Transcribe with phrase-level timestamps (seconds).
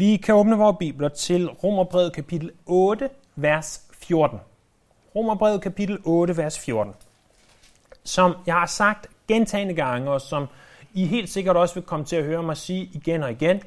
[0.00, 4.38] Vi kan åbne vores bibler til Romerbrevet kapitel 8, vers 14.
[5.16, 6.94] Romerbrevet kapitel 8, vers 14.
[8.04, 10.46] Som jeg har sagt gentagende gange, og som
[10.92, 13.62] I helt sikkert også vil komme til at høre mig sige igen og igen,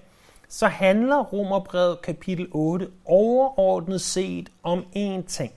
[0.48, 5.54] så handler Romerbrevet kapitel 8 overordnet set om én ting.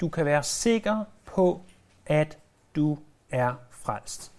[0.00, 1.60] Du kan være sikker på,
[2.06, 2.38] at
[2.76, 2.98] du
[3.30, 4.32] er frelst.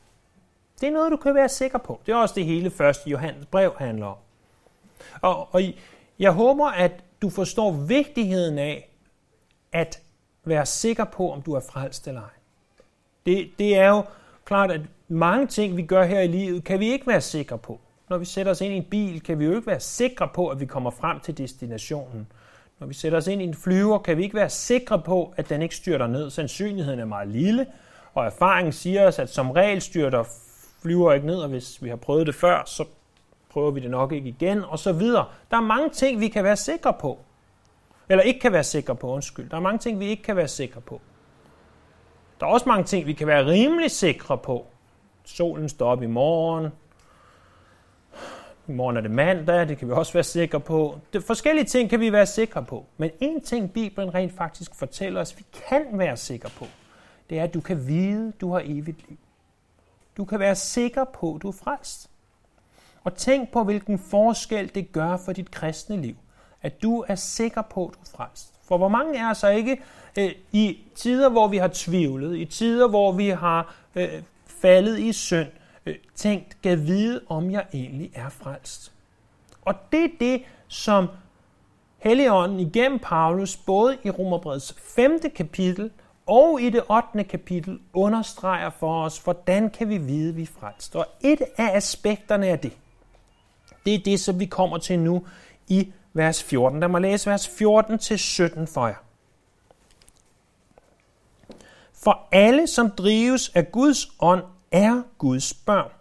[0.81, 2.01] Det er noget, du kan være sikker på.
[2.05, 4.17] Det er også det hele første Johannes brev handler om.
[5.21, 5.61] Og, og
[6.19, 8.89] jeg håber, at du forstår vigtigheden af
[9.71, 10.01] at
[10.45, 12.29] være sikker på, om du er frelst eller ej.
[13.25, 14.03] Det, det er jo
[14.45, 17.79] klart, at mange ting, vi gør her i livet, kan vi ikke være sikre på.
[18.09, 20.47] Når vi sætter os ind i en bil, kan vi jo ikke være sikre på,
[20.47, 22.27] at vi kommer frem til destinationen.
[22.79, 25.49] Når vi sætter os ind i en flyver, kan vi ikke være sikre på, at
[25.49, 26.29] den ikke styrter ned.
[26.29, 27.67] Sandsynligheden er meget lille,
[28.13, 30.23] og erfaringen siger os, at som regel styrter
[30.81, 32.85] flyver ikke ned, og hvis vi har prøvet det før, så
[33.49, 35.25] prøver vi det nok ikke igen, og så videre.
[35.51, 37.19] Der er mange ting, vi kan være sikre på.
[38.09, 39.49] Eller ikke kan være sikre på, undskyld.
[39.49, 41.01] Der er mange ting, vi ikke kan være sikre på.
[42.39, 44.65] Der er også mange ting, vi kan være rimelig sikre på.
[45.25, 46.71] Solen står op i morgen.
[48.67, 50.99] I morgen er det mandag, det kan vi også være sikre på.
[51.13, 52.85] Det, forskellige ting kan vi være sikre på.
[52.97, 56.65] Men en ting, Bibelen rent faktisk fortæller os, vi kan være sikre på,
[57.29, 59.17] det er, at du kan vide, du har evigt liv.
[60.19, 62.09] Du kan være sikker på, at du er frelst.
[63.03, 66.15] Og tænk på, hvilken forskel det gør for dit kristne liv,
[66.61, 68.53] at du er sikker på, at du er frelst.
[68.67, 69.81] For hvor mange er så ikke
[70.17, 75.13] øh, i tider, hvor vi har tvivlet, i tider, hvor vi har øh, faldet i
[75.13, 75.47] synd,
[75.85, 78.91] øh, tænkt, kan vide, om jeg egentlig er frelst.
[79.61, 81.07] Og det er det, som
[81.97, 85.19] Helligånden igennem Paulus, både i Romerbreds 5.
[85.35, 85.91] kapitel
[86.29, 87.23] og i det 8.
[87.23, 90.95] kapitel understreger for os, hvordan kan vi vide, at vi er frelst.
[90.95, 92.71] Og et af aspekterne af det,
[93.85, 95.25] det er det, som vi kommer til nu
[95.67, 96.81] i vers 14.
[96.81, 99.03] Der må læse vers 14 til 17 for jer.
[101.93, 105.91] For alle, som drives af Guds ånd, er Guds børn.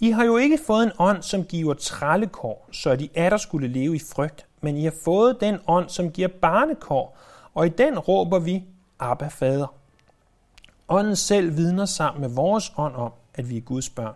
[0.00, 3.96] I har jo ikke fået en ånd, som giver trallekår, så de atter skulle leve
[3.96, 7.18] i frygt, men I har fået den ånd, som giver barnekår,
[7.54, 8.64] og i den råber vi,
[9.04, 9.66] Abba Fader.
[10.88, 14.14] Ånden selv vidner sammen med vores ånd om, at vi er Guds børn.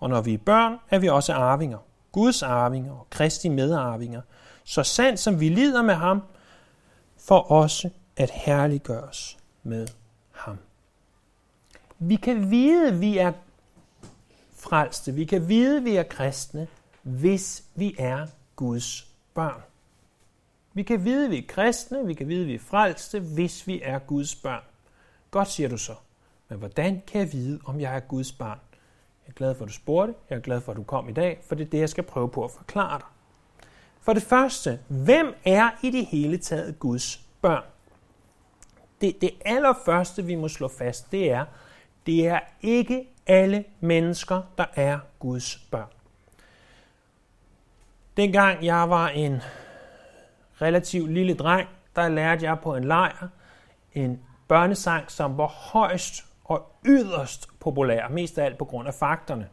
[0.00, 1.78] Og når vi er børn, er vi også arvinger.
[2.12, 4.20] Guds arvinger og Kristi medarvinger.
[4.64, 6.22] Så sandt som vi lider med ham,
[7.18, 9.86] for også at herliggøres med
[10.30, 10.58] ham.
[11.98, 13.32] Vi kan vide, at vi er
[14.56, 15.12] frelste.
[15.12, 16.66] Vi kan vide, at vi er kristne,
[17.02, 19.62] hvis vi er Guds børn.
[20.74, 23.66] Vi kan vide, at vi er kristne, vi kan vide, at vi er frelste, hvis
[23.66, 24.62] vi er Guds børn.
[25.30, 25.94] Godt, siger du så.
[26.48, 28.58] Men hvordan kan jeg vide, om jeg er Guds barn?
[29.26, 30.14] Jeg er glad for, at du spurgte.
[30.30, 32.04] Jeg er glad for, at du kom i dag, for det er det, jeg skal
[32.04, 33.06] prøve på at forklare dig.
[34.00, 37.64] For det første, hvem er i det hele taget Guds børn?
[39.00, 41.44] Det, det allerførste, vi må slå fast, det er,
[42.06, 45.88] det er ikke alle mennesker, der er Guds børn.
[48.16, 49.42] Dengang jeg var en
[50.62, 53.28] relativt lille dreng, der lærte jeg på en lejr
[53.94, 59.48] en børnesang, som var højst og yderst populær, mest af alt på grund af fakterne.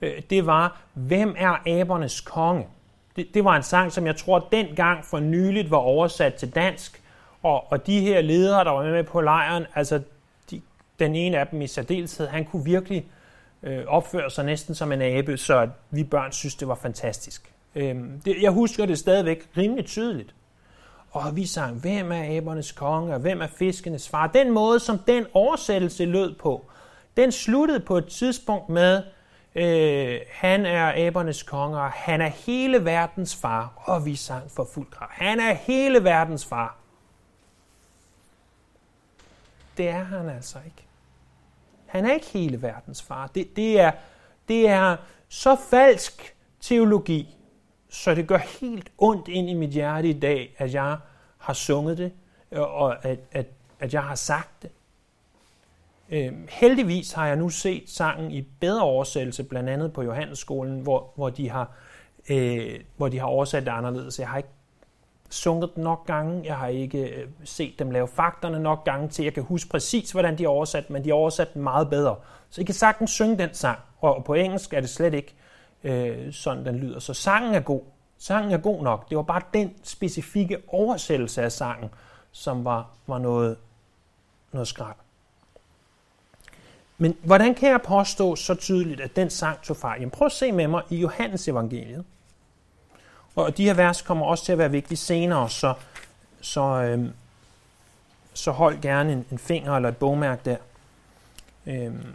[0.00, 2.66] Øh, det var, hvem er abernes konge?
[3.16, 7.02] Det, det var en sang, som jeg tror dengang for nyligt var oversat til dansk,
[7.42, 10.02] og, og de her ledere, der var med på lejren, altså
[10.50, 10.60] de,
[10.98, 13.06] den ene af dem i særdeleshed, han kunne virkelig
[13.62, 17.53] øh, opføre sig næsten som en abe, så vi børn synes, det var fantastisk.
[17.74, 20.34] Øh, det, jeg husker det stadigvæk rimelig tydeligt.
[21.10, 24.26] Og vi sang, hvem er æbernes konge, og hvem er fiskenes far?
[24.26, 26.70] Den måde, som den oversættelse lød på,
[27.16, 29.02] den sluttede på et tidspunkt med,
[29.54, 33.72] øh, han er æbernes konge, og han er hele verdens far.
[33.76, 35.12] Og vi sang for fuld kraft.
[35.12, 36.76] Han er hele verdens far.
[39.76, 40.84] Det er han altså ikke.
[41.86, 43.26] Han er ikke hele verdens far.
[43.34, 43.92] Det, det, er,
[44.48, 44.96] det er
[45.28, 47.36] så falsk teologi,
[47.94, 50.96] så det gør helt ondt ind i mit hjerte i dag, at jeg
[51.38, 52.12] har sunget det,
[52.52, 53.46] øh, og at, at,
[53.80, 54.70] at jeg har sagt det.
[56.10, 61.12] Øh, heldigvis har jeg nu set sangen i bedre oversættelse, blandt andet på Johannesskolen, hvor,
[61.14, 61.70] hvor, de har,
[62.30, 64.18] øh, hvor de har oversat det anderledes.
[64.18, 64.48] Jeg har ikke
[65.30, 69.24] sunget den nok gange, jeg har ikke øh, set dem lave fakterne nok gange til,
[69.24, 72.16] jeg kan huske præcis, hvordan de har oversat, men de har oversat den meget bedre.
[72.50, 75.34] Så I kan sagtens synge den sang, og på engelsk er det slet ikke
[75.84, 76.98] øh, sådan, den lyder.
[76.98, 77.80] Så sangen er god.
[78.18, 79.08] Sangen er god nok.
[79.08, 81.90] Det var bare den specifikke oversættelse af sangen,
[82.32, 83.56] som var, var noget,
[84.52, 84.96] noget skrab.
[86.98, 90.00] Men hvordan kan jeg påstå så tydeligt, at den sang tog fejl?
[90.00, 92.04] Jamen prøv at se med mig i Johannes evangeliet.
[93.36, 95.74] Og de her vers kommer også til at være vigtige senere, så,
[96.40, 97.12] så, øhm,
[98.34, 100.56] så hold gerne en, en finger eller et bogmærke der.
[101.66, 102.06] Øhm,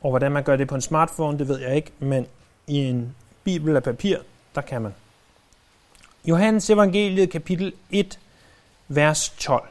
[0.00, 2.26] og hvordan man gør det på en smartphone, det ved jeg ikke, men
[2.68, 4.18] i en bibel af papir,
[4.54, 4.94] der kan man.
[6.24, 8.18] Johannes evangeliet kapitel 1,
[8.88, 9.68] vers 12.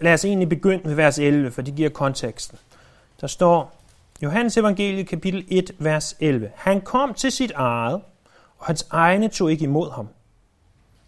[0.00, 2.58] Lad os egentlig begynde med vers 11, for det giver konteksten.
[3.20, 3.76] Der står,
[4.22, 6.50] Johannes evangeliet kapitel 1, vers 11.
[6.54, 8.00] Han kom til sit eget,
[8.58, 10.08] og hans egne tog ikke imod ham.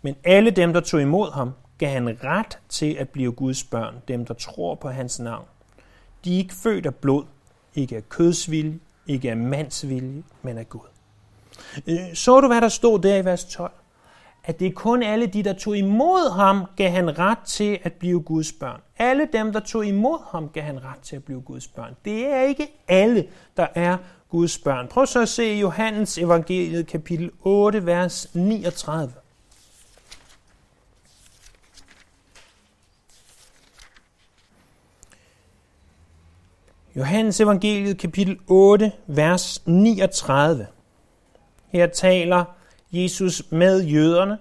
[0.03, 3.95] Men alle dem, der tog imod ham, gav han ret til at blive Guds børn,
[4.09, 5.45] dem der tror på hans navn.
[6.25, 7.25] De er ikke født af blod,
[7.75, 10.81] ikke af kødsvilje, ikke af mandsvilje, men af Gud.
[11.87, 13.73] Øh, så du, hvad der stod der i vers 12?
[14.45, 17.93] At det er kun alle de, der tog imod ham, gav han ret til at
[17.93, 18.81] blive Guds børn.
[18.99, 21.97] Alle dem, der tog imod ham, gav han ret til at blive Guds børn.
[22.05, 23.27] Det er ikke alle,
[23.57, 23.97] der er
[24.29, 24.89] Guds børn.
[24.89, 29.13] Prøv så at se Johannes evangeliet kapitel 8, vers 39.
[36.97, 40.67] Johannes evangeliet kapitel 8, vers 39.
[41.69, 42.45] Her taler
[42.93, 44.39] Jesus med jøderne,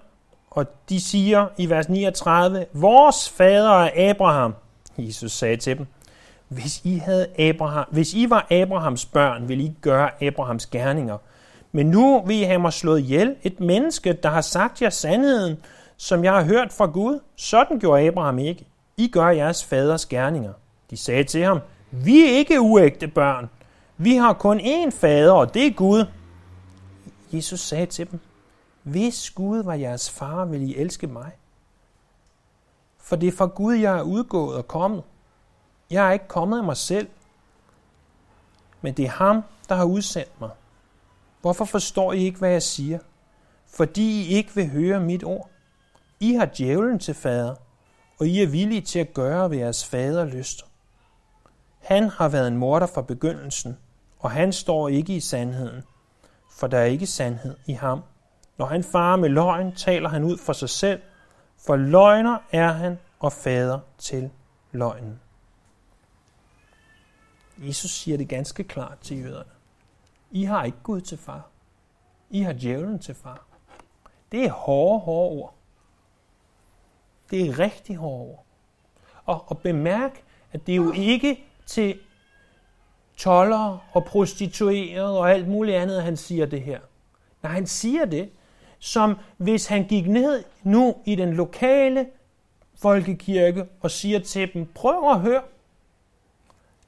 [0.50, 4.54] og de siger i vers 39, Vores fader er Abraham.
[4.98, 5.86] Jesus sagde til dem,
[6.48, 11.18] hvis I, havde Abraham, hvis I var Abrahams børn, ville I gøre Abrahams gerninger.
[11.72, 15.56] Men nu vil I have mig slået ihjel, et menneske, der har sagt jer sandheden,
[15.96, 17.20] som jeg har hørt fra Gud.
[17.36, 18.66] Sådan gjorde Abraham ikke.
[18.96, 20.52] I gør jeres faders gerninger.
[20.90, 21.60] De sagde til ham,
[21.92, 23.50] vi er ikke uægte børn.
[23.96, 26.04] Vi har kun én fader, og det er Gud.
[27.32, 28.20] Jesus sagde til dem,
[28.82, 31.32] hvis Gud var jeres far, vil I elske mig.
[32.98, 35.02] For det er fra Gud, jeg er udgået og kommet.
[35.90, 37.08] Jeg er ikke kommet af mig selv,
[38.80, 40.50] men det er ham, der har udsendt mig.
[41.40, 42.98] Hvorfor forstår I ikke, hvad jeg siger?
[43.66, 45.50] Fordi I ikke vil høre mit ord.
[46.20, 47.54] I har djævlen til fader,
[48.20, 50.66] og I er villige til at gøre, hvad jeres fader lyster.
[51.82, 53.78] Han har været en morder fra begyndelsen,
[54.18, 55.82] og han står ikke i sandheden,
[56.50, 58.02] for der er ikke sandhed i ham.
[58.56, 61.02] Når han farer med løgn, taler han ud for sig selv,
[61.66, 64.30] for løgner er han og fader til
[64.72, 65.20] løgnen.
[67.58, 69.50] Jesus siger det ganske klart til jøderne.
[70.30, 71.48] I har ikke Gud til far.
[72.30, 73.46] I har djævlen til far.
[74.32, 75.54] Det er hårde, hårde ord.
[77.30, 78.44] Det er rigtig hårde ord.
[79.24, 81.98] Og, og bemærk, at det er jo ikke til
[83.16, 86.80] toller og prostituerede og alt muligt andet, han siger det her.
[87.42, 88.30] Nej, han siger det,
[88.78, 92.06] som hvis han gik ned nu i den lokale
[92.82, 95.42] folkekirke og siger til dem, prøv at høre,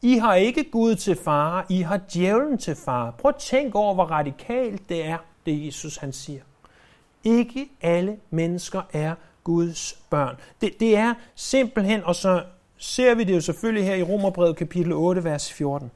[0.03, 3.11] I har ikke Gud til far, I har djævlen til far.
[3.11, 6.43] Prøv at tænke over, hvor radikalt det er, det Jesus han siger.
[7.25, 10.37] Ikke alle mennesker er Guds børn.
[10.61, 12.45] Det, det er simpelthen, og så
[12.79, 15.91] ser vi det jo selvfølgelig her i Romerbrevet kapitel 8, vers 14.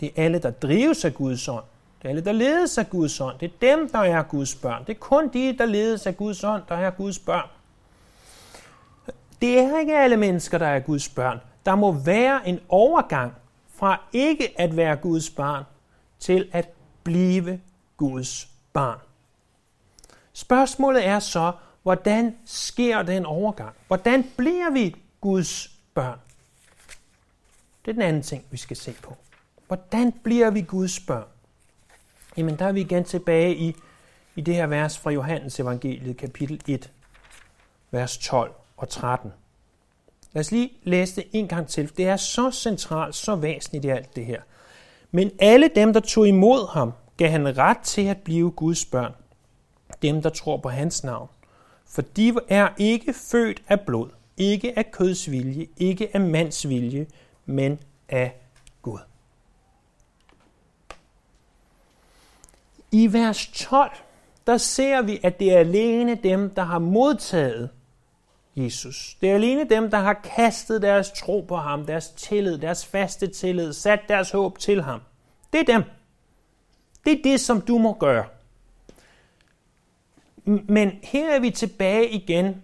[0.00, 1.64] Det er alle, der drives af Guds ånd.
[2.02, 3.38] Det er alle, der ledes af Guds ånd.
[3.38, 4.84] Det er dem, der er Guds børn.
[4.86, 7.48] Det er kun de, der ledes af Guds ånd, der er Guds børn.
[9.40, 11.40] Det er ikke alle mennesker, der er Guds børn.
[11.66, 13.32] Der må være en overgang
[13.74, 15.64] fra ikke at være Guds barn
[16.18, 16.68] til at
[17.02, 17.60] blive
[17.96, 18.98] Guds barn.
[20.32, 23.74] Spørgsmålet er så, hvordan sker den overgang?
[23.86, 26.18] Hvordan bliver vi Guds børn?
[27.84, 29.16] Det er den anden ting, vi skal se på.
[29.66, 31.26] Hvordan bliver vi Guds børn?
[32.36, 33.76] Jamen, der er vi igen tilbage i,
[34.36, 36.90] i det her vers fra Johannes evangeliet, kapitel 1,
[37.90, 39.32] vers 12 og 13.
[40.32, 41.96] Lad os lige læse det en gang til.
[41.96, 44.42] Det er så centralt, så væsentligt i alt det her.
[45.10, 49.12] Men alle dem, der tog imod ham, gav han ret til at blive Guds børn.
[50.02, 51.28] Dem, der tror på hans navn.
[51.86, 57.06] For de er ikke født af blod, ikke af køds vilje, ikke af mands vilje,
[57.46, 57.78] men
[58.08, 58.36] af
[58.82, 58.98] Gud.
[62.92, 63.90] I vers 12,
[64.46, 67.70] der ser vi, at det er alene dem, der har modtaget
[68.56, 69.16] Jesus.
[69.20, 73.26] Det er alene dem, der har kastet deres tro på ham, deres tillid, deres faste
[73.26, 75.00] tillid, sat deres håb til ham.
[75.52, 75.82] Det er dem.
[77.04, 78.24] Det er det, som du må gøre.
[80.44, 82.62] Men her er vi tilbage igen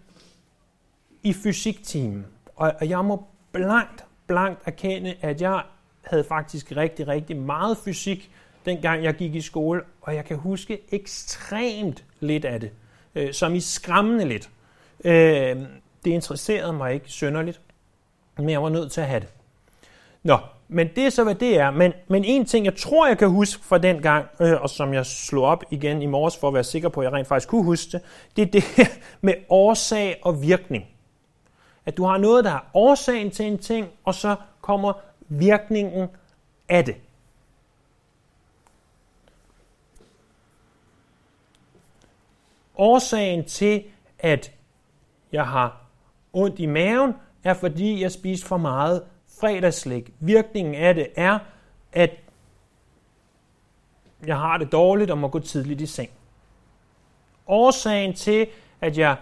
[1.25, 2.27] i fysiktimen,
[2.57, 5.63] og jeg må blankt, blankt erkende, at jeg
[6.03, 8.31] havde faktisk rigtig, rigtig meget fysik,
[8.67, 12.71] dengang jeg gik i skole, og jeg kan huske ekstremt lidt af det,
[13.15, 14.51] øh, som i skræmmende lidt.
[15.05, 15.57] Øh,
[16.05, 17.61] det interesserede mig ikke sønderligt,
[18.37, 19.29] men jeg var nødt til at have det.
[20.23, 20.39] Nå,
[20.69, 21.71] men det er så, hvad det er.
[21.71, 24.95] Men, men en ting, jeg tror, jeg kan huske fra den gang, øh, og som
[24.95, 27.49] jeg slog op igen i morges for at være sikker på, at jeg rent faktisk
[27.49, 28.03] kunne huske det,
[28.37, 28.87] det er det her
[29.21, 30.85] med årsag og virkning.
[31.87, 34.93] At du har noget, der er årsagen til en ting, og så kommer
[35.29, 36.09] virkningen
[36.69, 36.97] af det.
[42.77, 43.85] Årsagen til,
[44.19, 44.53] at
[45.33, 45.81] jeg har
[46.33, 47.15] ondt i maven,
[47.45, 49.05] er fordi jeg spiste for meget
[49.41, 50.11] fredagslik.
[50.21, 51.39] Virkningen af det er,
[51.93, 52.11] at
[54.27, 56.11] jeg har det dårligt og må gå tidligt i seng.
[57.47, 58.49] Årsagen til,
[58.81, 59.17] at jeg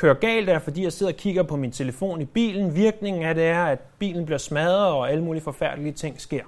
[0.00, 2.74] kører galt, er, fordi jeg sidder og kigger på min telefon i bilen.
[2.74, 6.42] Virkningen af det er, at bilen bliver smadret, og alle mulige forfærdelige ting sker.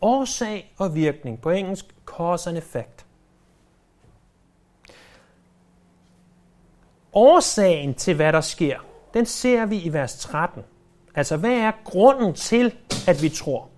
[0.00, 1.40] Årsag og virkning.
[1.40, 3.06] På engelsk, cause and effect.
[7.12, 8.78] Årsagen til, hvad der sker,
[9.14, 10.62] den ser vi i vers 13.
[11.14, 12.74] Altså, hvad er grunden til,
[13.08, 13.68] at vi tror?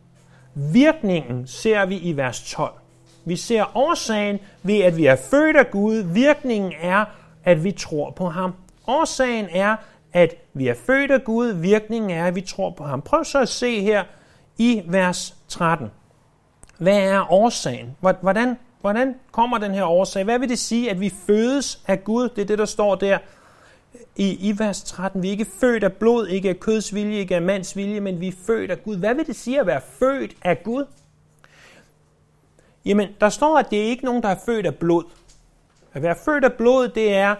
[0.54, 2.72] Virkningen ser vi i vers 12.
[3.24, 5.96] Vi ser årsagen ved, at vi er født af Gud.
[5.96, 7.04] Virkningen er,
[7.44, 8.54] at vi tror på ham.
[8.90, 9.76] Årsagen er,
[10.12, 11.52] at vi er født af Gud.
[11.52, 13.02] Virkningen er, at vi tror på ham.
[13.02, 14.04] Prøv så at se her
[14.58, 15.90] i vers 13.
[16.78, 17.96] Hvad er årsagen?
[18.00, 20.24] Hvordan, hvordan kommer den her årsag?
[20.24, 22.28] Hvad vil det sige, at vi fødes af Gud?
[22.28, 23.18] Det er det, der står der
[24.16, 25.22] i, i vers 13.
[25.22, 28.20] Vi er ikke født af blod, ikke af køds vilje, ikke af mands vilje, men
[28.20, 28.96] vi er født af Gud.
[28.96, 30.84] Hvad vil det sige at være født af Gud?
[32.84, 35.04] Jamen, der står, at det er ikke nogen, der er født af blod.
[35.92, 37.34] At være født af blod, det er,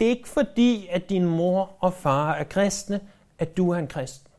[0.00, 3.00] det er ikke fordi, at din mor og far er kristne,
[3.38, 4.30] at du er en kristen.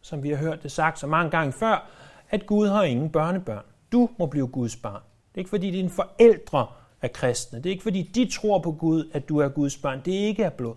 [0.00, 1.88] Som vi har hørt det sagt så mange gange før,
[2.30, 3.64] at Gud har ingen børnebørn.
[3.92, 5.02] Du må blive Guds barn.
[5.02, 6.66] Det er ikke fordi dine forældre
[7.02, 7.58] er kristne.
[7.58, 10.00] Det er ikke fordi de tror på Gud, at du er Guds barn.
[10.04, 10.74] Det er ikke af blod.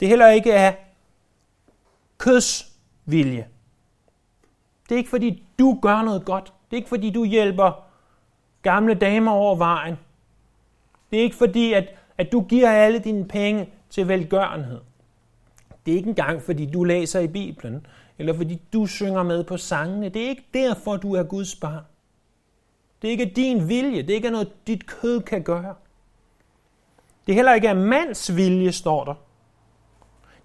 [0.00, 0.76] Det er heller ikke af
[2.18, 3.48] kødsvilje.
[4.88, 6.44] Det er ikke fordi du gør noget godt.
[6.44, 7.84] Det er ikke fordi du hjælper
[8.62, 9.96] gamle damer over vejen.
[11.10, 14.80] Det er ikke fordi, at, at du giver alle dine penge til velgørenhed.
[15.86, 17.86] Det er ikke engang, fordi du læser i Bibelen,
[18.18, 20.08] eller fordi du synger med på sangene.
[20.08, 21.84] Det er ikke derfor, du er Guds barn.
[23.02, 24.02] Det er ikke din vilje.
[24.02, 25.74] Det er ikke noget, dit kød kan gøre.
[27.26, 29.14] Det er heller ikke af mands vilje, står der.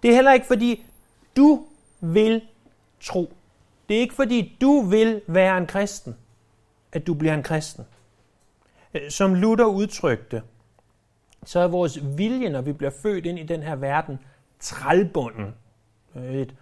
[0.04, 0.86] Det er heller ikke, fordi
[1.38, 1.66] du
[2.02, 2.42] vil
[3.02, 3.34] tro.
[3.90, 6.16] Det er ikke, fordi du vil være en kristen,
[6.92, 7.86] at du bliver en kristen.
[9.10, 10.42] Som Luther udtrykte,
[11.46, 14.20] så er vores vilje, når vi bliver født ind i den her verden,
[14.60, 15.54] trælbunden.
[16.16, 16.56] Øh, et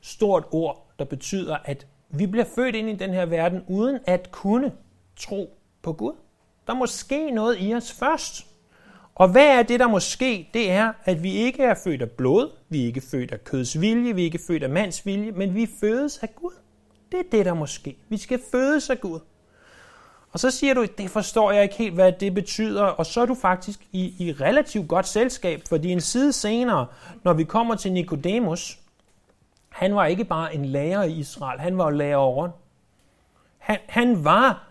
[0.00, 4.30] stort ord, der betyder, at vi bliver født ind i den her verden uden at
[4.30, 4.72] kunne
[5.16, 6.12] tro på Gud.
[6.66, 8.46] Der må ske noget i os først.
[9.14, 10.50] Og hvad er det, der må ske?
[10.54, 13.80] Det er, at vi ikke er født af blod, vi er ikke født af køds
[13.80, 16.52] vilje, vi er ikke født af mands vilje, men vi fødes af Gud.
[17.12, 17.96] Det er det, der må ske.
[18.08, 19.20] Vi skal fødes af Gud.
[20.34, 23.26] Og så siger du, det forstår jeg ikke helt, hvad det betyder, og så er
[23.26, 26.86] du faktisk i, i relativt godt selskab, fordi en side senere,
[27.22, 28.78] når vi kommer til Nikodemus,
[29.68, 32.50] han var ikke bare en lærer i Israel, han var læreren.
[33.58, 34.68] Han, han var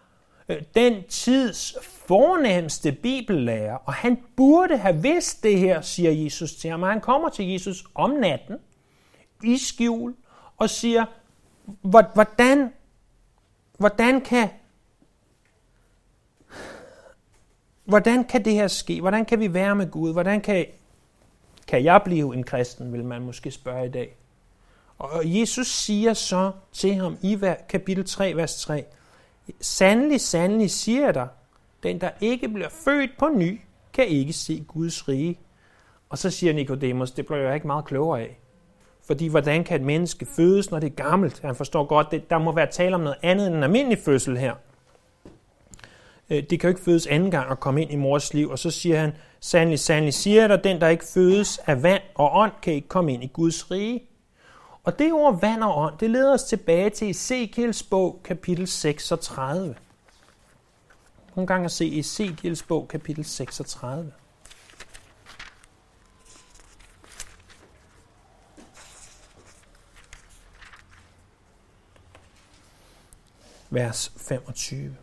[0.50, 1.76] øh, den tids
[2.08, 6.84] fornemmeste bibellærer, og han burde have vidst det her, siger Jesus til ham.
[6.84, 8.58] Og han kommer til Jesus om natten,
[9.44, 10.16] i skjul,
[10.58, 11.06] og siger,
[11.82, 12.74] hvordan,
[13.78, 14.50] hvordan kan
[17.86, 19.02] Hvordan kan det her ske?
[19.02, 20.14] Hvordan kan vi være med Gud?
[20.14, 20.66] Hvordan kan,
[21.68, 24.16] kan jeg blive en kristen, vil man måske spørge i dag.
[24.98, 28.86] Og Jesus siger så til ham i kapitel 3, vers 3,
[29.62, 31.28] Sandelig, sandelig siger jeg dig,
[31.84, 33.62] den der ikke bliver født på ny,
[33.94, 35.40] kan ikke se Guds rige.
[36.10, 38.38] Og så siger Nikodemus, det bliver jeg ikke meget klogere af.
[39.08, 41.40] Fordi hvordan kan et menneske fødes, når det er gammelt?
[41.40, 44.38] Han forstår godt, at der må være tale om noget andet end en almindelig fødsel
[44.38, 44.54] her.
[46.30, 48.50] Øh, det kan jo ikke fødes anden gang at komme ind i mors liv.
[48.50, 52.36] Og så siger han, sandelig, sandelig siger der, den der ikke fødes af vand og
[52.36, 54.04] ånd, kan ikke komme ind i Guds rige.
[54.84, 59.76] Og det ord vand og ånd, det leder os tilbage til Ezekiels bog, kapitel 36.
[61.36, 64.12] Nogle gange at se Ezekiels bog, kapitel 36.
[73.70, 74.96] Vers 25.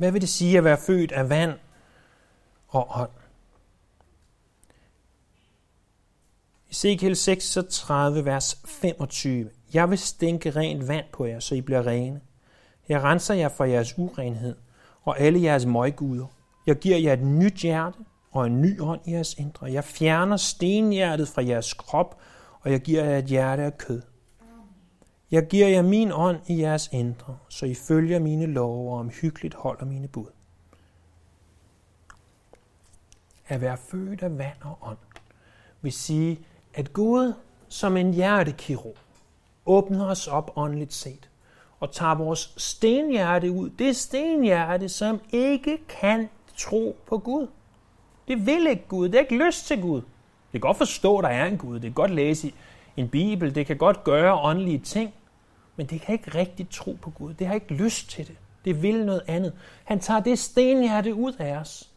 [0.00, 1.52] Hvad vil det sige at være født af vand
[2.68, 3.10] og ånd?
[6.70, 9.50] Ezekiel 36, vers 25.
[9.74, 12.20] Jeg vil stænke rent vand på jer, så I bliver rene.
[12.88, 14.56] Jeg renser jer fra jeres urenhed
[15.02, 16.26] og alle jeres møgguder.
[16.66, 17.98] Jeg giver jer et nyt hjerte
[18.32, 19.72] og en ny ånd i jeres indre.
[19.72, 22.20] Jeg fjerner stenhjertet fra jeres krop,
[22.60, 24.02] og jeg giver jer et hjerte af kød.
[25.30, 29.54] Jeg giver jer min ånd i jeres indre, så I følger mine love og omhyggeligt
[29.54, 30.26] holder mine bud.
[33.48, 34.98] At være født af vand og ånd
[35.82, 36.40] vil sige,
[36.74, 37.32] at Gud
[37.68, 38.96] som en hjertekirurg
[39.66, 41.30] åbner os op åndeligt set
[41.80, 43.70] og tager vores stenhjerte ud.
[43.70, 47.46] Det stenhjerte, som ikke kan tro på Gud.
[48.28, 49.08] Det vil ikke Gud.
[49.08, 50.00] Det er ikke lyst til Gud.
[50.00, 51.74] Det kan godt forstå, at der er en Gud.
[51.74, 52.52] Det kan godt læse
[52.96, 53.54] en bibel.
[53.54, 55.14] Det kan godt gøre åndelige ting.
[55.80, 57.34] Men det kan ikke rigtig tro på Gud.
[57.34, 58.36] Det har ikke lyst til det.
[58.64, 59.52] Det vil noget andet.
[59.84, 61.90] Han tager det stenhjerte ud af os.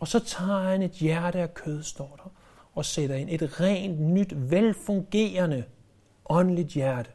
[0.00, 2.30] Og så tager han et hjerte af kød, står der,
[2.74, 5.64] og sætter ind et rent, nyt, velfungerende,
[6.28, 7.10] åndeligt hjerte.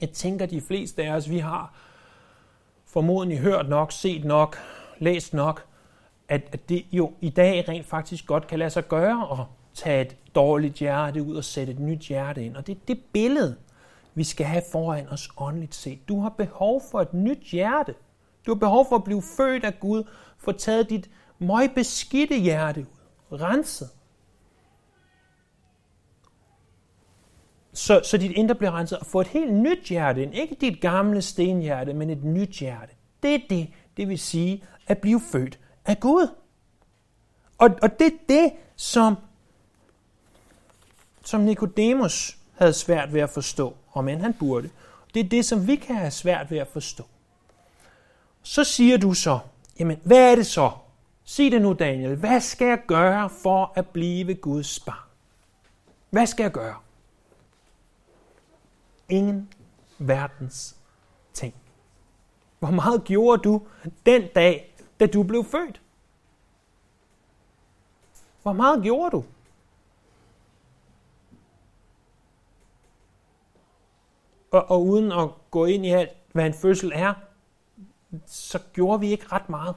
[0.00, 1.74] Jeg tænker, de fleste af os, vi har
[2.86, 4.56] formodentlig hørt nok, set nok,
[4.98, 5.64] læst nok,
[6.28, 10.02] at, at det jo i dag rent faktisk godt kan lade sig gøre at tage
[10.02, 12.56] et dårligt hjerte ud og sætte et nyt hjerte ind.
[12.56, 13.56] Og det er det billede,
[14.14, 16.08] vi skal have foran os åndeligt set.
[16.08, 17.94] Du har behov for et nyt hjerte.
[18.46, 20.04] Du har behov for at blive født af Gud,
[20.38, 23.90] få taget dit møgbeskidte hjerte ud, renset.
[27.72, 30.34] Så, så dit indre bliver renset og få et helt nyt hjerte ind.
[30.34, 32.92] Ikke dit gamle stenhjerte, men et nyt hjerte.
[33.22, 36.28] Det er det, det vil sige at blive født af Gud.
[37.58, 39.16] Og, og det er det, som,
[41.24, 44.70] som Nikodemus havde svært ved at forstå, om end han burde.
[45.14, 47.04] Det er det, som vi kan have svært ved at forstå.
[48.42, 49.38] Så siger du så,
[49.78, 50.70] jamen hvad er det så?
[51.24, 52.16] Sig det nu, Daniel.
[52.16, 55.08] Hvad skal jeg gøre for at blive Guds barn?
[56.10, 56.76] Hvad skal jeg gøre?
[59.08, 59.48] Ingen
[59.98, 60.76] verdens
[61.32, 61.54] ting.
[62.58, 63.62] Hvor meget gjorde du
[64.06, 65.80] den dag, da du blev født?
[68.42, 69.24] Hvor meget gjorde du?
[74.50, 77.14] Og, og uden at gå ind i alt, hvad en fødsel er,
[78.26, 79.74] så gjorde vi ikke ret meget.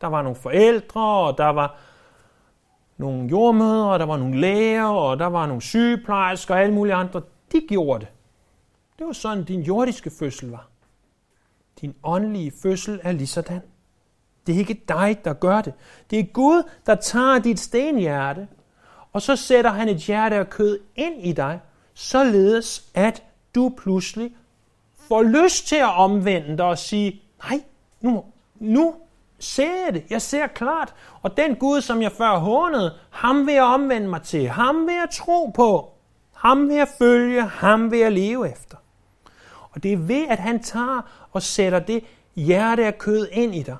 [0.00, 1.76] Der var nogle forældre, og der var
[2.96, 7.22] nogle jordmødre, der var nogle læger, og der var nogle sygeplejersker og alle mulige andre.
[7.52, 8.08] De gjorde det.
[8.98, 10.68] Det var sådan, din jordiske fødsel var.
[11.80, 13.62] Din åndelige fødsel er ligesådan.
[14.46, 15.74] Det er ikke dig, der gør det.
[16.10, 18.48] Det er Gud, der tager dit stenhjerte,
[19.12, 21.60] og så sætter han et hjerte af kød ind i dig,
[21.94, 23.22] således at
[23.54, 24.32] du pludselig
[25.08, 27.62] får lyst til at omvende dig og sige, nej,
[28.00, 28.24] nu,
[28.54, 28.94] nu
[29.38, 30.04] ser jeg det.
[30.10, 30.94] Jeg ser klart.
[31.22, 34.48] Og den Gud, som jeg før hånede, ham vil jeg omvende mig til.
[34.48, 35.92] Ham vil jeg tro på.
[36.32, 37.42] Ham vil jeg følge.
[37.42, 38.76] Ham vil jeg leve efter.
[39.70, 42.04] Og det er ved, at han tager og sætter det
[42.36, 43.76] hjerte af kød ind i dig,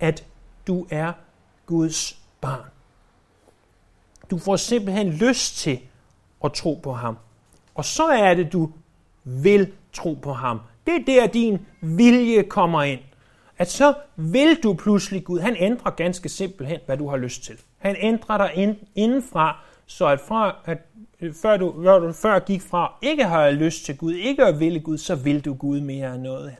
[0.00, 0.24] at
[0.66, 1.12] du er
[1.66, 2.70] Guds barn.
[4.30, 5.80] Du får simpelthen lyst til
[6.42, 7.16] og tro på ham.
[7.74, 8.70] Og så er det, du
[9.24, 10.60] vil tro på ham.
[10.86, 13.00] Det er der, din vilje kommer ind.
[13.58, 15.40] At så vil du pludselig Gud.
[15.40, 17.58] Han ændrer ganske simpelthen, hvad du har lyst til.
[17.78, 20.78] Han ændrer dig indenfra, så at, fra, at
[21.20, 24.60] øh, før du, hvor du før gik fra ikke har lyst til Gud, ikke at
[24.60, 26.58] ville Gud, så vil du Gud mere end noget andet.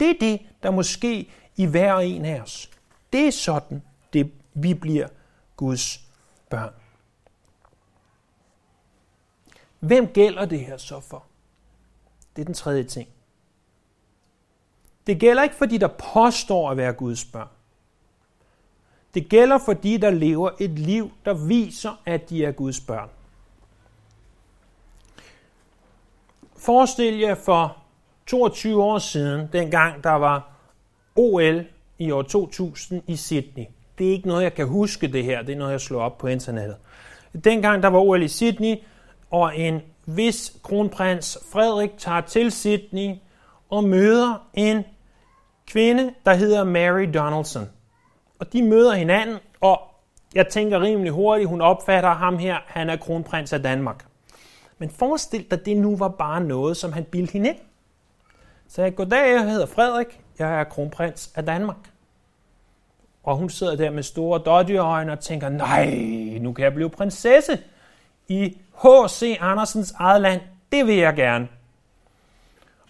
[0.00, 2.70] Det er det, der måske i hver en af os.
[3.12, 5.08] Det er sådan, det, vi bliver
[5.56, 6.00] Guds
[6.50, 6.70] børn.
[9.86, 11.24] Hvem gælder det her så for?
[12.36, 13.08] Det er den tredje ting.
[15.06, 17.48] Det gælder ikke for de, der påstår at være Guds børn.
[19.14, 23.08] Det gælder for de, der lever et liv, der viser, at de er Guds børn.
[26.56, 27.76] Forestil jer for
[28.26, 30.52] 22 år siden, dengang der var
[31.16, 31.66] OL
[31.98, 33.64] i år 2000 i Sydney.
[33.98, 36.18] Det er ikke noget, jeg kan huske det her, det er noget, jeg slår op
[36.18, 36.76] på internettet.
[37.44, 38.76] Dengang der var OL i Sydney,
[39.34, 43.14] og en vis kronprins Frederik tager til Sydney
[43.70, 44.84] og møder en
[45.66, 47.70] kvinde, der hedder Mary Donaldson.
[48.38, 49.80] Og de møder hinanden, og
[50.34, 54.06] jeg tænker rimelig hurtigt, hun opfatter ham her, han er kronprins af Danmark.
[54.78, 57.58] Men forestil dig, det nu var bare noget, som han bildte hende ind.
[58.68, 61.90] Så jeg goddag, jeg hedder Frederik, jeg er kronprins af Danmark.
[63.22, 65.94] Og hun sidder der med store dårdyrøjne og tænker, nej,
[66.40, 67.58] nu kan jeg blive prinsesse
[68.28, 69.36] i H.C.
[69.40, 70.40] Andersens eget land.
[70.72, 71.48] Det vil jeg gerne.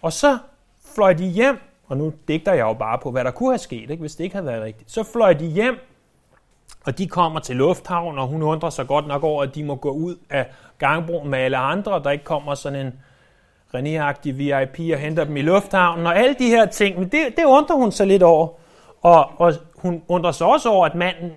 [0.03, 0.39] Og så
[0.95, 3.91] fløj de hjem, og nu digter jeg jo bare på, hvad der kunne have sket,
[3.91, 4.91] ikke, hvis det ikke havde været rigtigt.
[4.91, 5.79] Så fløj de hjem,
[6.87, 9.75] og de kommer til lufthavn, og hun undrer sig godt nok over, at de må
[9.75, 10.47] gå ud af
[10.79, 12.93] gangbroen med alle andre, der ikke kommer sådan en
[13.75, 16.99] René-agtig VIP og henter dem i lufthavnen, og alle de her ting.
[16.99, 18.49] Men det, det undrer hun sig lidt over.
[19.03, 21.33] Og, og hun undrer sig også over, at manden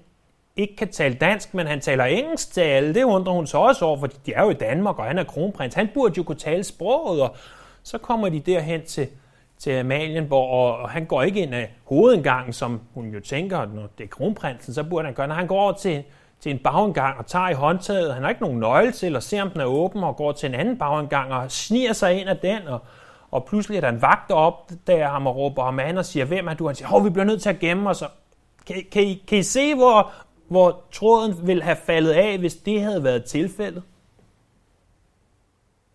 [0.57, 2.93] ikke kan tale dansk, men han taler engelsk til alle.
[2.93, 5.23] Det undrer hun sig også over, fordi de er jo i Danmark, og han er
[5.23, 5.75] kronprins.
[5.75, 7.35] Han burde jo kunne tale sproget, og
[7.83, 9.07] så kommer de derhen til,
[9.59, 13.87] til Amalienborg, og, og han går ikke ind af hovedindgangen, som hun jo tænker, når
[13.97, 15.27] det er kronprinsen, så burde han gøre.
[15.27, 16.03] Når han går over til,
[16.39, 19.41] til en bagindgang og tager i håndtaget, han har ikke nogen nøgle til og ser
[19.41, 22.37] om den er åben, og går til en anden bagindgang og sniger sig ind af
[22.37, 22.79] den, og,
[23.31, 26.25] og pludselig er der en vagt op, der ham og råber ham an og siger,
[26.25, 26.67] hvem er du?
[26.67, 28.03] Han siger, hov, vi bliver nødt til at gemme os.
[28.67, 30.11] Kan, kan, I, kan I se, hvor,
[30.47, 33.83] hvor tråden ville have faldet af, hvis det havde været tilfældet?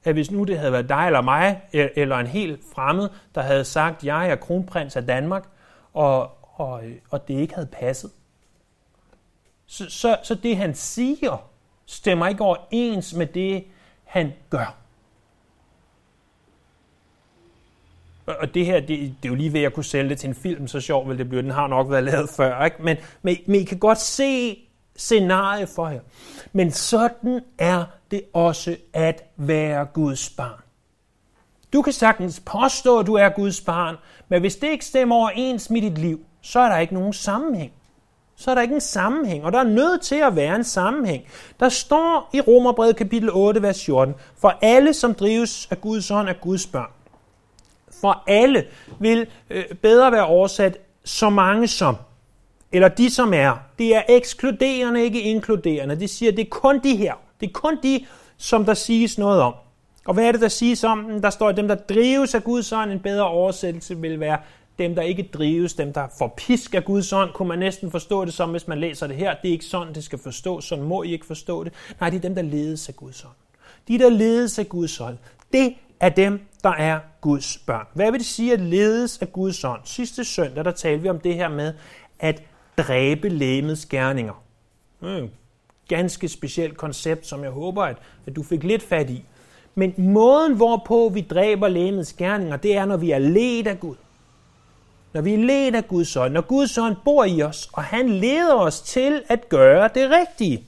[0.05, 3.43] At hvis nu det havde været dig eller mig, e- eller en helt fremmed, der
[3.43, 5.49] havde sagt, jeg er kronprins af Danmark,
[5.93, 8.11] og, og, og det ikke havde passet.
[9.67, 11.49] Så, så, så det han siger,
[11.87, 13.65] stemmer ikke overens med det,
[14.05, 14.82] han gør.
[18.41, 20.35] Og det her, det, det er jo lige ved at kunne sælge det til en
[20.35, 21.43] film, så sjov vil det blive.
[21.43, 22.83] Den har nok været lavet før, ikke?
[22.83, 24.59] Men, men, men I kan godt se
[24.97, 26.01] scenariet for jer.
[26.53, 30.61] Men sådan er det også at være Guds barn.
[31.73, 33.97] Du kan sagtens påstå, at du er Guds barn,
[34.29, 37.73] men hvis det ikke stemmer overens med dit liv, så er der ikke nogen sammenhæng.
[38.37, 41.25] Så er der ikke en sammenhæng, og der er nødt til at være en sammenhæng.
[41.61, 46.29] Der står i Romerbrevet kapitel 8, vers 14, for alle, som drives af Guds ånd,
[46.29, 46.91] er Guds børn
[48.03, 48.65] for alle
[49.01, 51.97] vil øh, bedre være oversat så mange som,
[52.73, 53.57] eller de som er.
[53.79, 56.01] Det er ekskluderende, ikke inkluderende.
[56.01, 57.15] Det siger, det er kun de her.
[57.41, 59.55] Det er kun de, som der siges noget om.
[60.05, 62.73] Og hvad er det, der siges om Der står, at dem, der drives af Guds
[62.73, 64.39] ånd, en bedre oversættelse vil være
[64.79, 68.25] dem, der ikke drives, dem, der får pisk af Guds ånd, kunne man næsten forstå
[68.25, 69.35] det som, hvis man læser det her.
[69.43, 70.65] Det er ikke sådan, det skal forstås.
[70.65, 71.73] Sådan må I ikke forstå det.
[72.01, 73.33] Nej, det er dem, der ledes af Guds ånd.
[73.89, 75.17] De, der ledes af Guds ånd,
[75.53, 77.87] det af dem, der er Guds børn.
[77.95, 79.81] Hvad vil det sige at ledes af Guds ånd?
[79.85, 81.75] Sidste søndag, der talte vi om det her med
[82.21, 82.43] at
[82.79, 84.43] dræbe lægemets gerninger.
[85.01, 85.29] Mm,
[85.89, 89.25] ganske specielt koncept, som jeg håber, at, at du fik lidt fat i.
[89.75, 93.97] Men måden, hvorpå vi dræber lægemets gerninger, det er, når vi er ledt af Gud.
[95.13, 96.33] Når vi er ledt af Guds ånd.
[96.33, 100.67] Når Guds ånd bor i os, og han leder os til at gøre det rigtige.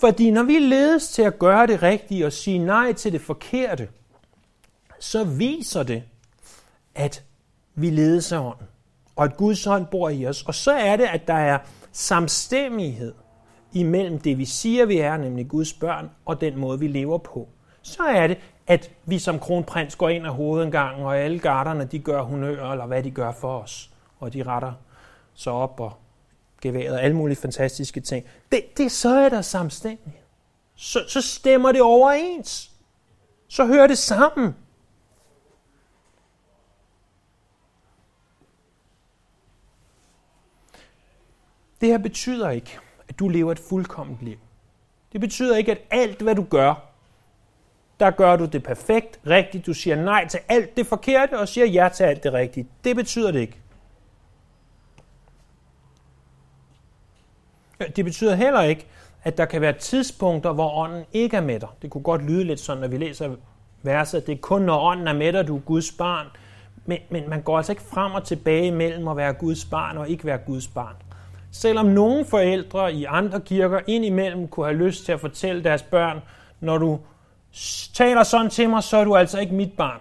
[0.00, 3.88] Fordi når vi ledes til at gøre det rigtige og sige nej til det forkerte,
[5.00, 6.02] så viser det,
[6.94, 7.24] at
[7.74, 8.66] vi ledes af ånden,
[9.16, 10.42] og at Guds ånd bor i os.
[10.42, 11.58] Og så er det, at der er
[11.92, 13.14] samstemmighed
[13.72, 17.48] imellem det, vi siger, vi er, nemlig Guds børn, og den måde, vi lever på.
[17.82, 21.98] Så er det, at vi som kronprins går ind af hovedindgangen, og alle garderne, de
[21.98, 23.90] gør honør, eller hvad de gør for os.
[24.20, 24.72] Og de retter
[25.34, 25.92] sig op og
[26.62, 28.26] geværet og alle mulige fantastiske ting.
[28.52, 30.20] Det, det så er der samstændighed.
[30.74, 32.70] Så, så stemmer det overens.
[33.48, 34.54] Så hører det sammen.
[41.80, 44.36] Det her betyder ikke, at du lever et fuldkomment liv.
[45.12, 46.74] Det betyder ikke, at alt, hvad du gør,
[48.00, 49.66] der gør du det perfekt, rigtigt.
[49.66, 52.68] Du siger nej til alt det forkerte og siger ja til alt det rigtige.
[52.84, 53.60] Det betyder det ikke.
[57.96, 58.86] Det betyder heller ikke,
[59.24, 61.68] at der kan være tidspunkter, hvor ånden ikke er med dig.
[61.82, 63.30] Det kunne godt lyde lidt sådan, når vi læser
[63.82, 66.26] verset, det er kun, når ånden er med dig, du er Guds barn.
[66.86, 70.08] Men, men man går altså ikke frem og tilbage mellem at være Guds barn og
[70.08, 70.94] ikke være Guds barn.
[71.52, 76.20] Selvom nogle forældre i andre kirker indimellem kunne have lyst til at fortælle deres børn,
[76.60, 76.98] når du
[77.94, 80.00] taler sådan til mig, så er du altså ikke mit barn.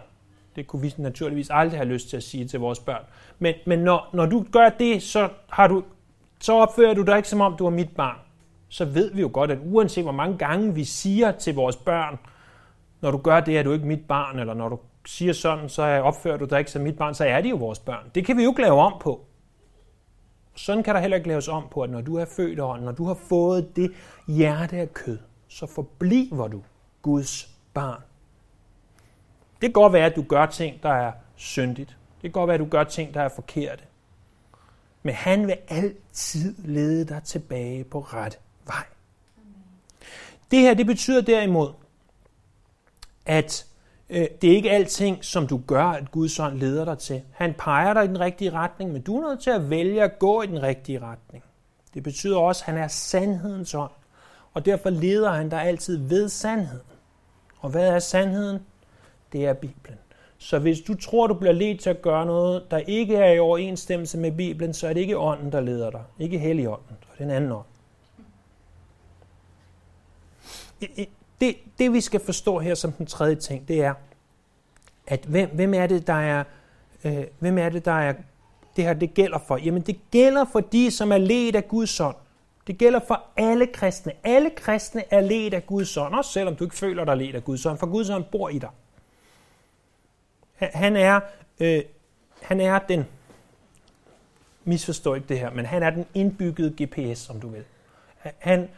[0.56, 3.02] Det kunne vi naturligvis aldrig have lyst til at sige til vores børn.
[3.40, 5.84] Men, men når, når du gør det, så har du
[6.42, 8.18] så opfører du dig ikke som om du er mit barn.
[8.70, 12.20] Så ved vi jo godt, at uanset hvor mange gange vi siger til vores børn,
[13.02, 15.84] når du gør det, er du ikke mit barn, eller når du siger sådan, så
[15.84, 18.12] opfører du dig ikke som mit barn, så er de jo vores børn.
[18.16, 19.26] Det kan vi jo ikke lave om på.
[20.56, 22.92] Sådan kan der heller ikke laves om på, at når du er født og når
[22.92, 23.92] du har fået det
[24.28, 26.62] hjerte af kød, så forbliver du
[27.02, 28.02] Guds barn.
[29.54, 31.90] Det kan godt være, at du gør ting, der er syndigt.
[31.90, 33.84] Det kan godt være, at du gør ting, der er forkerte
[35.06, 38.84] men han vil altid lede dig tilbage på ret vej.
[40.52, 41.74] Det her, det betyder derimod,
[43.26, 43.66] at
[44.10, 47.22] øh, det er ikke alting, som du gør, at Guds ånd leder dig til.
[47.32, 50.20] Han peger dig i den rigtige retning, men du er nødt til at vælge at
[50.20, 51.44] gå i den rigtige retning.
[51.94, 53.92] Det betyder også, at han er sandhedens ånd,
[54.54, 56.88] og derfor leder han dig altid ved sandheden.
[57.60, 58.60] Og hvad er sandheden?
[59.34, 59.98] Det er Bibelen.
[60.38, 63.40] Så hvis du tror, du bliver ledt til at gøre noget, der ikke er i
[63.40, 66.04] overensstemmelse med Bibelen, så er det ikke ånden, der leder dig.
[66.20, 67.66] Ikke helligånden, det er den anden ånd.
[71.42, 73.94] Det, det vi skal forstå her som den tredje ting, det er,
[75.08, 76.44] at hvem, hvem er det, der er
[77.06, 78.14] øh, hvem er det, der er
[78.76, 79.58] det her det gælder for?
[79.58, 82.16] Jamen det gælder for de, som er ledt af Guds ånd.
[82.68, 84.12] Det gælder for alle kristne.
[84.24, 87.44] Alle kristne er ledt af Guds ånd, også selvom du ikke føler dig ledt af
[87.44, 88.70] Guds ånd, for Guds ånd bor i dig.
[90.56, 91.20] Han er,
[91.60, 91.82] øh,
[92.42, 93.06] han er den,
[94.64, 97.64] misforstår ikke det her, men han er den indbyggede GPS, som du vil.
[98.38, 98.70] Han,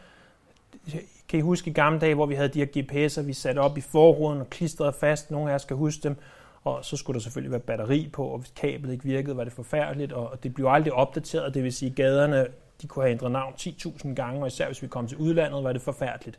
[1.28, 3.78] kan I huske i gamle dage, hvor vi havde de her GPS'er, vi satte op
[3.78, 6.16] i forruden og klistrede fast, nogle af jer skal huske dem,
[6.64, 9.52] og så skulle der selvfølgelig være batteri på, og hvis kablet ikke virkede, var det
[9.52, 12.46] forfærdeligt, og det blev aldrig opdateret, det vil sige, gaderne
[12.82, 15.72] de kunne have ændret navn 10.000 gange, og især hvis vi kom til udlandet, var
[15.72, 16.38] det forfærdeligt.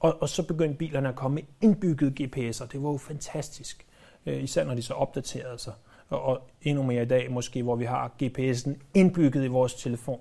[0.00, 2.66] Og, og så begyndte bilerne at komme med indbyggede GPS'er.
[2.66, 3.86] Det var jo fantastisk,
[4.26, 5.72] Øh, især når de så opdaterede sig.
[6.10, 10.20] Og, endnu mere i dag måske, hvor vi har GPS'en indbygget i vores telefon.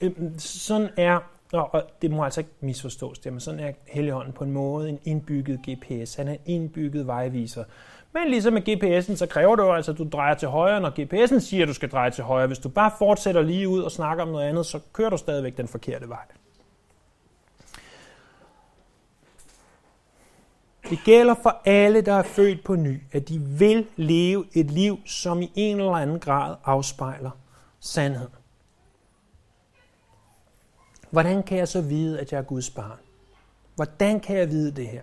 [0.00, 1.18] Øh, mm, sådan er,
[1.52, 4.98] og det må altså ikke misforstås, det, men sådan er Helligånden på en måde en
[5.04, 6.14] indbygget GPS.
[6.14, 7.64] Han er en indbygget vejviser.
[8.12, 10.90] Men ligesom med GPS'en, så kræver det jo altså, at du drejer til højre, når
[10.90, 12.46] GPS'en siger, at du skal dreje til højre.
[12.46, 15.56] Hvis du bare fortsætter lige ud og snakker om noget andet, så kører du stadigvæk
[15.56, 16.24] den forkerte vej.
[20.90, 24.98] Det gælder for alle, der er født på ny, at de vil leve et liv,
[25.06, 27.30] som i en eller anden grad afspejler
[27.80, 28.28] sandhed.
[31.10, 32.98] Hvordan kan jeg så vide, at jeg er Guds barn?
[33.74, 35.02] Hvordan kan jeg vide det her?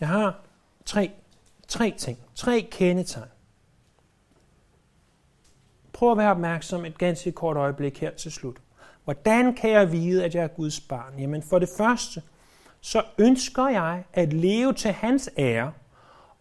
[0.00, 0.40] Jeg har
[0.84, 1.10] tre,
[1.68, 3.28] tre ting, tre kendetegn.
[5.92, 8.56] Prøv at være opmærksom et ganske kort øjeblik her til slut.
[9.04, 11.18] Hvordan kan jeg vide, at jeg er Guds barn?
[11.18, 12.22] Jamen for det første,
[12.82, 15.72] så ønsker jeg at leve til hans ære,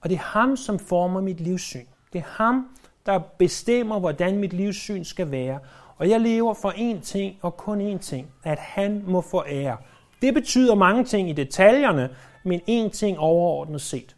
[0.01, 1.85] og det er ham, som former mit livssyn.
[2.13, 2.67] Det er ham,
[3.05, 5.59] der bestemmer, hvordan mit livssyn skal være.
[5.97, 9.77] Og jeg lever for én ting og kun én ting, at han må få ære.
[10.21, 12.09] Det betyder mange ting i detaljerne,
[12.43, 14.15] men én ting overordnet set.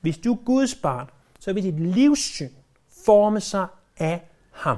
[0.00, 1.10] Hvis du er Guds barn,
[1.40, 2.50] så vil dit livssyn
[3.04, 3.66] forme sig
[3.98, 4.20] af
[4.52, 4.76] ham.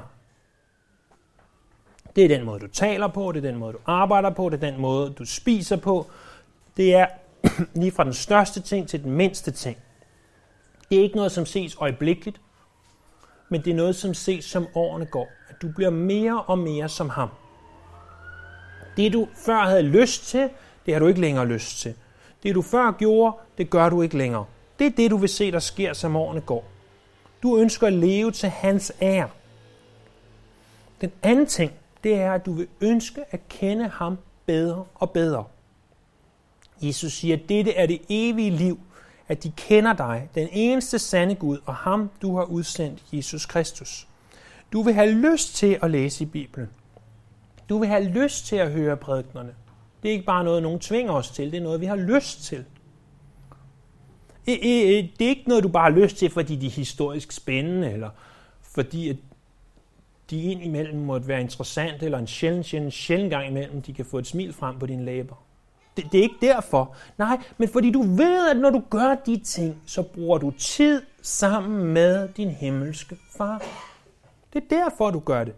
[2.15, 4.63] Det er den måde, du taler på, det er den måde, du arbejder på, det
[4.63, 6.05] er den måde, du spiser på.
[6.77, 7.07] Det er
[7.81, 9.77] lige fra den største ting til den mindste ting.
[10.89, 12.41] Det er ikke noget, som ses øjeblikkeligt,
[13.49, 15.27] men det er noget, som ses som årene går.
[15.49, 17.29] At du bliver mere og mere som ham.
[18.97, 20.49] Det, du før havde lyst til,
[20.85, 21.95] det har du ikke længere lyst til.
[22.43, 24.45] Det, du før gjorde, det gør du ikke længere.
[24.79, 26.65] Det er det, du vil se, der sker, som årene går.
[27.43, 29.29] Du ønsker at leve til hans ære.
[31.01, 31.71] Den anden ting,
[32.03, 35.43] det er, at du vil ønske at kende ham bedre og bedre.
[36.81, 38.79] Jesus siger, at dette er det evige liv,
[39.27, 44.07] at de kender dig, den eneste sande Gud, og ham, du har udsendt, Jesus Kristus.
[44.73, 46.69] Du vil have lyst til at læse i Bibelen.
[47.69, 49.53] Du vil have lyst til at høre prædiknerne.
[50.03, 52.43] Det er ikke bare noget, nogen tvinger os til, det er noget, vi har lyst
[52.43, 52.65] til.
[54.45, 58.09] Det er ikke noget, du bare har lyst til, fordi de er historisk spændende, eller
[58.61, 59.15] fordi at
[60.29, 64.17] de indimellem måtte være interessante, eller en sjældent, sjældent, sjældent gang imellem, de kan få
[64.17, 65.45] et smil frem på dine læber.
[65.97, 66.95] Det, det er ikke derfor.
[67.17, 71.01] Nej, men fordi du ved, at når du gør de ting, så bruger du tid
[71.21, 73.63] sammen med din himmelske far.
[74.53, 75.53] Det er derfor, du gør det.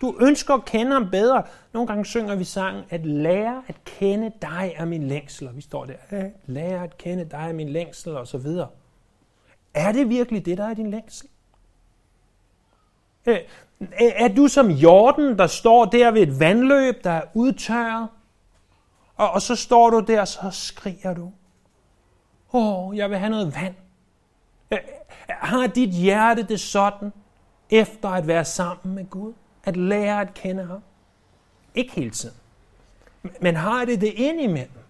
[0.00, 1.42] Du ønsker at kende ham bedre.
[1.72, 5.48] Nogle gange synger vi sangen, at lære at kende dig er min længsel.
[5.48, 8.68] Og vi står der, at lære at kende dig er min længsel, og så videre.
[9.74, 11.28] Er det virkelig det, der er din længsel?
[13.98, 18.08] Er du som jorden, der står der ved et vandløb, der er udtørret?
[19.18, 21.32] Og, og så står du der, og så skriger du.
[22.52, 23.74] Åh, oh, jeg vil have noget vand.
[24.72, 27.12] Øh, øh, har dit hjerte det sådan,
[27.70, 29.32] efter at være sammen med Gud?
[29.68, 30.82] at lære at kende ham.
[31.74, 32.36] Ikke hele tiden.
[33.40, 34.82] Men har det det ind imellem?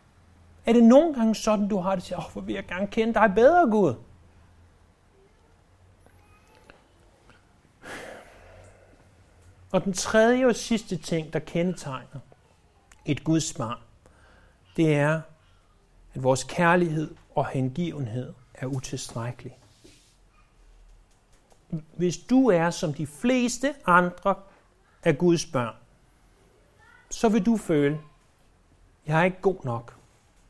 [0.66, 2.86] Er det nogle gange sådan, du har det til, åh, oh, hvor vil jeg gerne
[2.86, 3.94] kende dig bedre, Gud?
[9.72, 12.20] Og den tredje og sidste ting, der kendetegner
[13.04, 13.78] et Guds barn,
[14.78, 15.20] det er,
[16.14, 19.58] at vores kærlighed og hengivenhed er utilstrækkelig.
[21.96, 24.34] Hvis du er som de fleste andre
[25.04, 25.74] af Guds børn,
[27.10, 28.00] så vil du føle,
[29.06, 29.96] jeg er ikke god nok.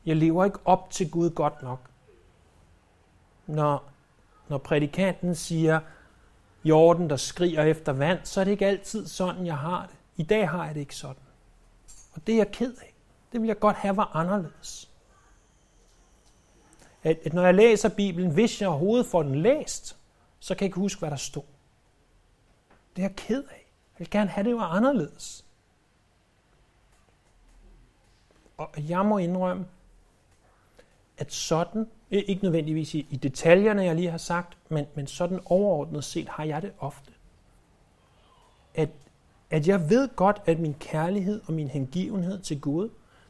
[0.05, 1.89] Jeg lever ikke op til Gud godt nok.
[3.47, 3.91] Når,
[4.47, 5.79] når prædikanten siger,
[6.63, 9.95] jorden, der skriger efter vand, så er det ikke altid sådan, jeg har det.
[10.17, 11.23] I dag har jeg det ikke sådan.
[12.13, 12.93] Og det er jeg ked af.
[13.31, 14.89] Det vil jeg godt have var anderledes.
[17.03, 19.97] At, at når jeg læser Bibelen, hvis jeg overhovedet får den læst,
[20.39, 21.43] så kan jeg ikke huske, hvad der stod.
[22.95, 23.65] Det er jeg ked af.
[23.93, 25.45] Jeg vil gerne have, det var anderledes.
[28.57, 29.65] Og jeg må indrømme,
[31.17, 36.03] at sådan, ikke nødvendigvis i, i detaljerne, jeg lige har sagt, men, men sådan overordnet
[36.03, 37.11] set har jeg det ofte.
[38.75, 38.89] At,
[39.49, 42.89] at jeg ved godt, at min kærlighed og min hengivenhed til Gud,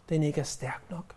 [0.10, 1.16] den ikke er stærk nok.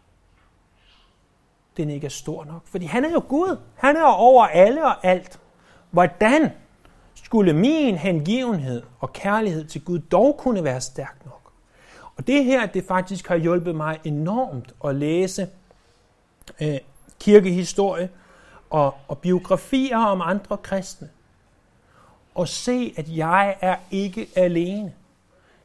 [1.76, 2.62] Den ikke er stor nok.
[2.66, 3.56] Fordi han er jo Gud.
[3.74, 5.40] Han er over alle og alt.
[5.90, 6.50] Hvordan
[7.14, 11.52] skulle min hengivenhed og kærlighed til Gud dog kunne være stærk nok?
[12.16, 15.48] Og det her, det faktisk har hjulpet mig enormt at læse
[16.60, 16.78] øh,
[17.20, 18.08] kirkehistorie
[18.70, 21.08] og, og biografier om andre kristne.
[22.34, 24.94] Og se, at jeg er ikke alene.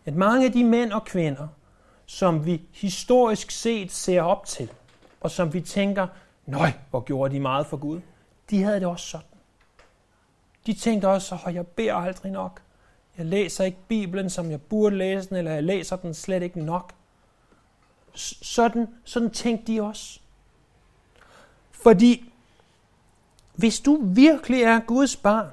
[0.06, 1.48] At mange af de mænd og kvinder,
[2.08, 4.72] som vi historisk set ser op til,
[5.22, 6.08] og som vi tænker,
[6.46, 8.02] nøj, hvor gjorde de meget for Gud,
[8.50, 9.28] de havde det også sådan.
[10.66, 12.62] De tænkte også, at jeg beder aldrig nok.
[13.18, 16.60] Jeg læser ikke Bibelen, som jeg burde læse den, eller jeg læser den slet ikke
[16.60, 16.94] nok.
[18.14, 20.20] Sådan, sådan tænkte de også.
[21.72, 22.34] Fordi
[23.56, 25.48] hvis du virkelig er Guds barn,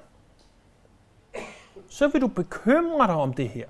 [1.88, 3.68] så vil du bekymre dig om det her.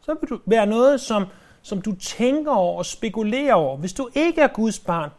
[0.00, 1.26] Så vil du være noget, som,
[1.62, 3.76] som du tænker over og spekulerer over.
[3.76, 5.10] Hvis du ikke er Guds barn,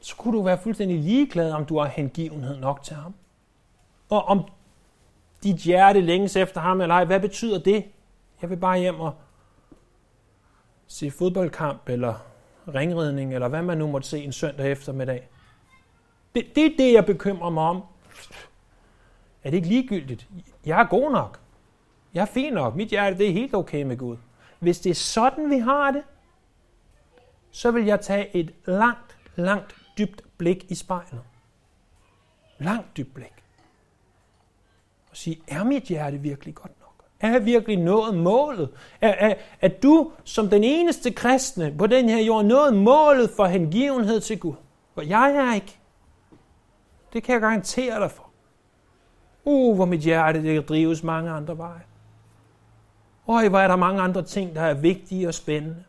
[0.00, 3.14] så kunne du være fuldstændig ligeglad, om du har hengivenhed nok til ham.
[4.10, 4.44] Og om
[5.42, 7.84] dit hjerte længes efter ham eller ej, hvad betyder det?
[8.42, 9.14] Jeg vil bare hjem og
[10.86, 12.14] se fodboldkamp, eller
[12.74, 15.28] ringridning, eller hvad man nu måtte se en søndag eftermiddag.
[16.34, 17.82] Det, det er det, jeg bekymrer mig om.
[19.44, 20.28] Er det ikke ligegyldigt?
[20.66, 21.40] Jeg er god nok.
[22.14, 22.74] Jeg er fin nok.
[22.74, 24.16] Mit hjerte det er helt okay med Gud.
[24.64, 26.02] Hvis det er sådan, vi har det,
[27.50, 31.20] så vil jeg tage et langt, langt dybt blik i spejlet.
[32.58, 33.44] Langt dybt blik.
[35.10, 37.04] Og sige, er mit hjerte virkelig godt nok?
[37.20, 38.70] Er jeg virkelig nået målet?
[39.00, 43.44] Er, er, er du som den eneste kristne på den her jord nået målet for
[43.44, 44.54] hengivenhed til Gud?
[44.94, 45.78] For jeg er ikke.
[47.12, 48.30] Det kan jeg garantere dig for.
[49.44, 51.82] Uh, hvor mit hjerte det drives mange andre veje.
[53.28, 55.84] Øj, hvor er der mange andre ting, der er vigtige og spændende.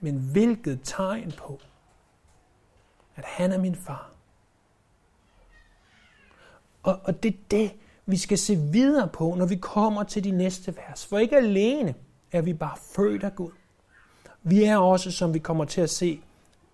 [0.00, 1.60] Men hvilket tegn på,
[3.16, 4.10] at han er min far.
[6.82, 7.74] Og, og det er det,
[8.06, 11.06] vi skal se videre på, når vi kommer til de næste vers.
[11.06, 11.94] For ikke alene
[12.32, 13.50] er vi bare født af Gud.
[14.42, 16.20] Vi er også, som vi kommer til at se,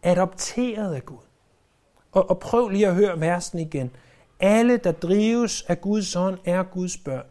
[0.02, 1.24] adopteret af Gud.
[2.12, 3.90] Og, og prøv lige at høre versen igen.
[4.40, 7.26] Alle, der drives af Guds ånd, er Guds børn.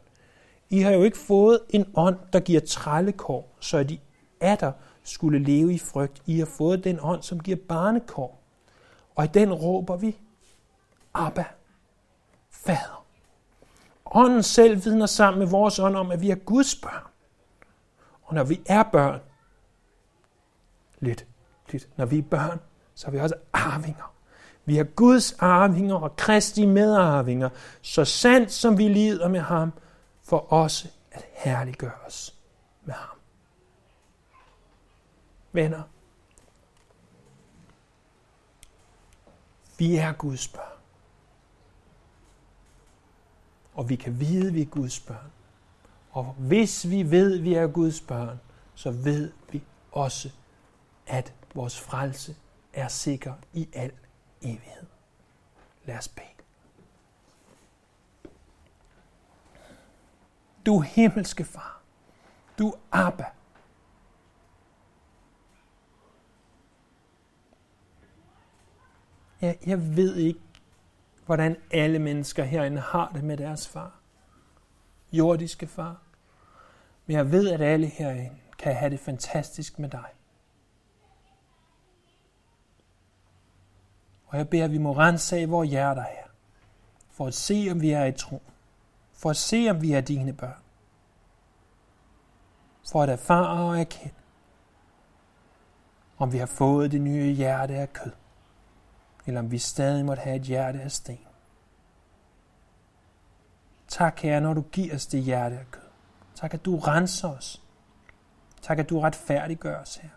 [0.70, 4.00] I har jo ikke fået en ånd, der giver trællekår, så de
[4.40, 4.72] atter
[5.04, 6.22] skulle leve i frygt.
[6.26, 8.42] I har fået den ånd, som giver barnekår.
[9.16, 10.18] Og i den råber vi,
[11.14, 11.46] Abba,
[12.50, 13.06] Fader.
[14.06, 17.04] Ånden selv vidner sammen med vores ånd om, at vi er Guds børn.
[18.24, 19.20] Og når vi er børn,
[21.00, 21.26] lidt,
[21.72, 22.60] lidt, når vi er børn,
[22.96, 24.14] så er vi også arvinger.
[24.66, 27.50] Vi er Guds arvinger og Kristi medarvinger,
[27.82, 29.74] så sandt som vi lider med ham,
[30.30, 32.36] for også at herliggøre os
[32.86, 33.18] med ham.
[35.52, 35.84] Venner,
[39.78, 40.80] vi er Guds børn.
[43.74, 45.32] Og vi kan vide, at vi er Guds børn.
[46.12, 48.40] Og hvis vi ved, at vi er Guds børn,
[48.76, 50.32] så ved vi også,
[51.08, 52.36] at vores frelse
[52.74, 53.92] er sikker i al
[54.42, 54.86] evighed.
[55.86, 56.39] Lad os bede.
[60.70, 61.82] Du himmelske far,
[62.60, 63.26] du Abba,
[69.42, 70.40] jeg, jeg ved ikke,
[71.26, 74.00] hvordan alle mennesker herinde har det med deres far.
[75.12, 76.02] Jordiske far.
[77.06, 80.10] Men jeg ved, at alle herinde kan have det fantastisk med dig.
[84.26, 86.28] Og jeg beder, at vi må rense af vores hjerter her,
[87.10, 88.42] for at se, om vi er i tro.
[89.20, 90.62] For at se, om vi er dine børn.
[92.92, 94.14] For at erfare og erkende,
[96.18, 98.12] om vi har fået det nye hjerte af kød,
[99.26, 101.20] eller om vi stadig måtte have et hjerte af sten.
[103.88, 105.90] Tak, Herre, når du giver os det hjerte af kød.
[106.36, 107.62] Tak, at du renser os.
[108.62, 110.10] Tak, at du retfærdiggør os, her.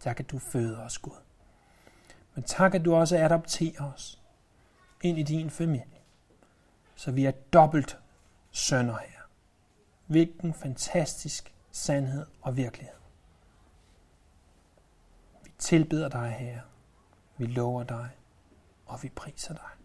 [0.00, 1.20] Tak, at du føder os, Gud.
[2.34, 4.22] Men tak, at du også adopterer os
[5.02, 5.95] ind i din familie,
[6.96, 7.98] så vi er dobbelt
[8.50, 9.20] sønner her.
[10.06, 12.96] Hvilken fantastisk sandhed og virkelighed.
[15.44, 16.60] Vi tilbeder dig, Herre.
[17.36, 18.10] Vi lover dig,
[18.86, 19.75] og vi priser dig.